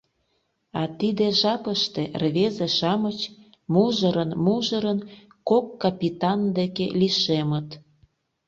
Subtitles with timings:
[0.79, 3.19] А тиде жапыште рвезе-шамыч
[3.73, 4.99] мужырын-мужырын
[5.49, 7.69] кок капитан деке лишемыт.